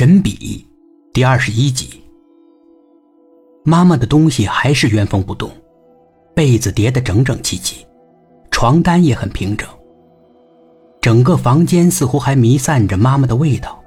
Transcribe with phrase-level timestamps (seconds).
[0.00, 0.66] 神笔
[1.12, 2.02] 第二十一集。
[3.62, 5.50] 妈妈的东西还是原封不动，
[6.34, 7.86] 被子叠得整整齐齐，
[8.50, 9.68] 床单也很平整。
[11.02, 13.78] 整个房间似乎还弥散着妈妈的味道。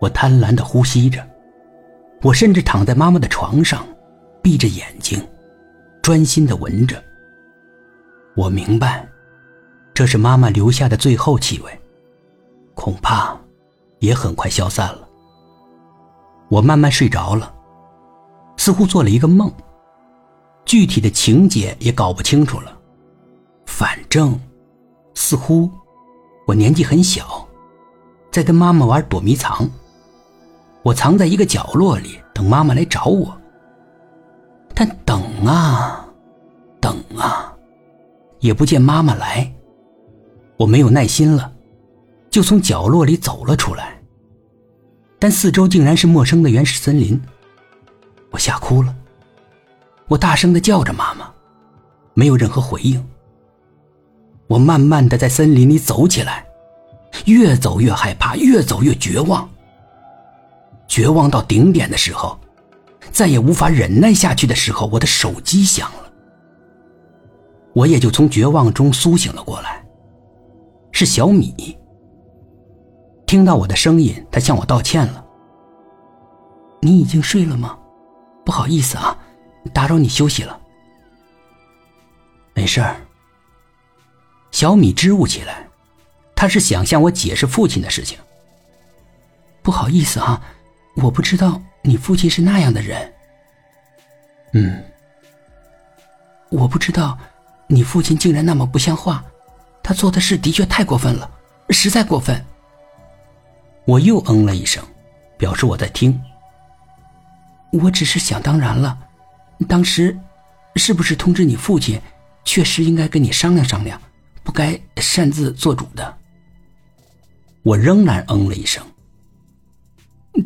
[0.00, 1.22] 我贪婪的呼吸着，
[2.22, 3.86] 我甚至躺在妈妈的床上，
[4.40, 5.22] 闭着眼睛，
[6.00, 6.96] 专心的闻着。
[8.34, 9.06] 我明白，
[9.92, 11.70] 这是妈妈留下的最后气味，
[12.74, 13.38] 恐怕
[13.98, 15.03] 也很快消散了。
[16.54, 17.52] 我慢慢睡着了，
[18.56, 19.52] 似乎做了一个梦，
[20.64, 22.78] 具体的情节也搞不清楚了。
[23.66, 24.38] 反正，
[25.16, 25.68] 似乎
[26.46, 27.44] 我年纪很小，
[28.30, 29.68] 在跟妈妈玩躲迷藏。
[30.84, 33.36] 我藏在一个角落里，等妈妈来找我。
[34.76, 36.06] 但等啊，
[36.80, 37.52] 等啊，
[38.38, 39.52] 也不见妈妈来。
[40.56, 41.52] 我没有耐心了，
[42.30, 44.00] 就从角落里走了出来。
[45.24, 47.18] 但四周竟然是陌生的原始森林，
[48.30, 48.94] 我吓哭了。
[50.06, 51.32] 我大声的叫着妈妈，
[52.12, 53.02] 没有任何回应。
[54.48, 56.44] 我慢慢的在森林里走起来，
[57.24, 59.48] 越走越害怕，越走越绝望。
[60.86, 62.38] 绝望到顶点的时候，
[63.10, 66.12] 再也无法忍耐下去的时候，我的手机响了，
[67.72, 69.82] 我也就从绝望中苏醒了过来。
[70.92, 71.78] 是小米。
[73.34, 75.24] 听到我的声音，他向我道歉了。
[76.80, 77.76] 你已经睡了吗？
[78.44, 79.18] 不好意思啊，
[79.72, 80.56] 打扰你休息了。
[82.54, 82.94] 没事儿。
[84.52, 85.68] 小米支吾起来，
[86.36, 88.16] 他是想向我解释父亲的事情。
[89.62, 90.40] 不好意思啊。
[90.94, 93.12] 我不知道你父亲是那样的人。
[94.52, 94.80] 嗯，
[96.50, 97.18] 我不知道
[97.66, 99.24] 你父亲竟然那么不像话，
[99.82, 101.28] 他做的事的确太过分了，
[101.70, 102.40] 实在过分。
[103.86, 104.82] 我又嗯了一声，
[105.36, 106.20] 表示我在听。
[107.72, 108.96] 我只是想当然了，
[109.68, 110.16] 当时
[110.76, 112.00] 是不是通知你父亲，
[112.44, 114.00] 确实应该跟你商量商量，
[114.42, 116.16] 不该擅自做主的。
[117.62, 118.84] 我仍然嗯了一声。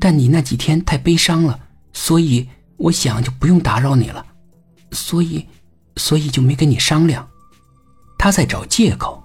[0.01, 1.59] 但你那几天太悲伤了，
[1.93, 4.25] 所以我想就不用打扰你了，
[4.93, 5.47] 所以，
[5.97, 7.27] 所以就没跟你商量。
[8.19, 9.23] 他在找借口。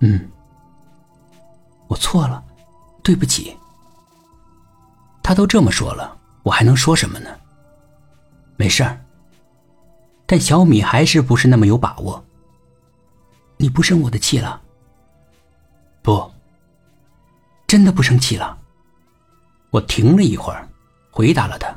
[0.00, 0.30] 嗯，
[1.88, 2.42] 我错了，
[3.02, 3.56] 对不起。
[5.22, 7.30] 他都这么说了，我还能说什么呢？
[8.56, 9.04] 没事儿。
[10.26, 12.24] 但小米还是不是那么有把握。
[13.56, 14.60] 你不生我的气了？
[16.02, 16.30] 不，
[17.66, 18.58] 真的不生气了。
[19.70, 20.68] 我停了一会儿，
[21.10, 21.74] 回答了他。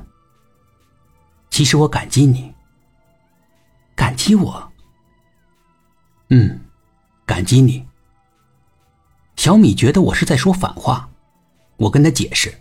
[1.50, 2.54] 其实我感激你，
[3.96, 4.72] 感激我。
[6.30, 6.62] 嗯，
[7.26, 7.86] 感激你。
[9.36, 11.10] 小米觉得我是在说反话，
[11.82, 12.54] 我跟他解释：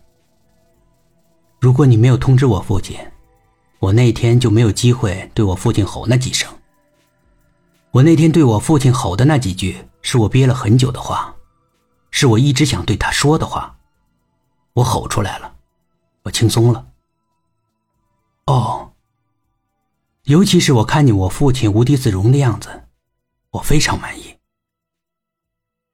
[1.58, 2.98] 如果你没有通知我父亲，
[3.78, 6.50] 我那天就没有机会对我父亲吼那几声。
[7.90, 11.36] 我那天对我父亲吼的那几句，是我憋了很久的话，
[12.10, 13.76] 是我一直想对他说的话。
[14.72, 15.54] 我吼出来了，
[16.22, 16.86] 我轻松了。
[18.46, 18.90] 哦，
[20.22, 22.84] 尤其是我看见我父亲无地自容的样子，
[23.50, 24.34] 我非常满意。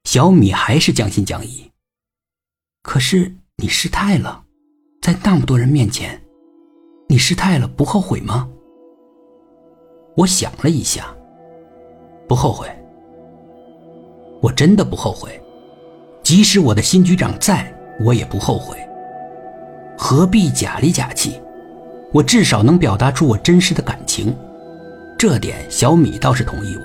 [0.05, 1.69] 小米还是将信将疑。
[2.87, 4.41] 可是你失态了，
[5.01, 6.21] 在那么多人面前，
[7.09, 8.47] 你失态了，不后悔吗？
[10.15, 11.13] 我想了一下，
[12.29, 12.65] 不后悔。
[14.41, 15.37] 我真的不后悔，
[16.23, 17.73] 即使我的新局长在。
[17.99, 18.77] 我也不后悔，
[19.97, 21.41] 何必假里假气？
[22.13, 24.33] 我至少能表达出我真实的感情，
[25.17, 26.83] 这点小米倒是同意我。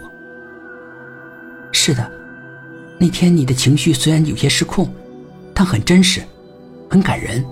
[1.70, 2.10] 是的，
[2.98, 4.88] 那天你的情绪虽然有些失控，
[5.54, 6.22] 但很真实，
[6.90, 7.44] 很感人。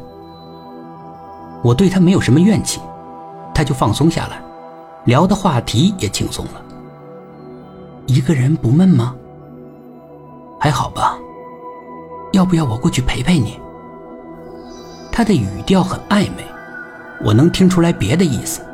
[1.62, 2.81] 我对他没有什么怨气，
[3.55, 4.43] 他就放松下来，
[5.05, 6.65] 聊的话题也轻松了。
[8.06, 9.15] 一个人不闷吗？
[10.59, 11.19] 还好吧。
[12.33, 13.60] 要不要我过去陪陪你？
[15.13, 16.45] 他的语调很暧昧，
[17.25, 18.65] 我能听出来别的意思。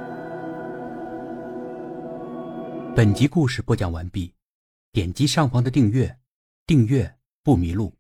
[2.95, 4.33] 本集故事播讲完毕，
[4.93, 6.17] 点击上方的订阅，
[6.67, 7.96] 订阅不迷路。